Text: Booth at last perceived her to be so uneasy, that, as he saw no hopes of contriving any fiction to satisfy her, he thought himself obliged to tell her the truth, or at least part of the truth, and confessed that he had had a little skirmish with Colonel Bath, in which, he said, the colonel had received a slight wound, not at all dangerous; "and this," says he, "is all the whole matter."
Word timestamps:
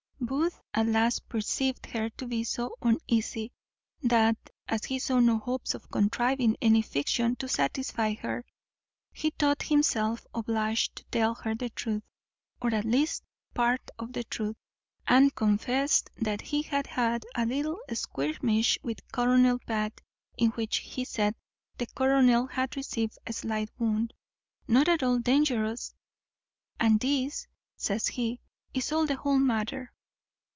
Booth 0.23 0.61
at 0.73 0.85
last 0.85 1.27
perceived 1.27 1.87
her 1.87 2.07
to 2.11 2.27
be 2.27 2.43
so 2.43 2.77
uneasy, 2.83 3.51
that, 4.03 4.37
as 4.67 4.85
he 4.85 4.99
saw 4.99 5.19
no 5.19 5.39
hopes 5.39 5.73
of 5.73 5.89
contriving 5.91 6.55
any 6.61 6.79
fiction 6.83 7.35
to 7.37 7.47
satisfy 7.49 8.13
her, 8.13 8.45
he 9.11 9.31
thought 9.31 9.63
himself 9.63 10.25
obliged 10.35 10.95
to 10.95 11.03
tell 11.05 11.33
her 11.33 11.53
the 11.55 11.71
truth, 11.71 12.03
or 12.61 12.71
at 12.73 12.85
least 12.85 13.23
part 13.55 13.81
of 13.97 14.13
the 14.13 14.23
truth, 14.25 14.55
and 15.07 15.33
confessed 15.35 16.09
that 16.17 16.39
he 16.41 16.61
had 16.61 16.85
had 16.87 17.25
a 17.35 17.43
little 17.45 17.79
skirmish 17.91 18.77
with 18.83 19.05
Colonel 19.11 19.57
Bath, 19.65 19.93
in 20.37 20.51
which, 20.51 20.77
he 20.77 21.03
said, 21.03 21.33
the 21.79 21.87
colonel 21.87 22.45
had 22.45 22.77
received 22.77 23.17
a 23.25 23.33
slight 23.33 23.71
wound, 23.79 24.13
not 24.67 24.87
at 24.87 25.01
all 25.03 25.17
dangerous; 25.17 25.93
"and 26.79 26.99
this," 27.01 27.47
says 27.75 28.05
he, 28.07 28.39
"is 28.75 28.91
all 28.93 29.05
the 29.07 29.15
whole 29.17 29.39
matter." 29.39 29.91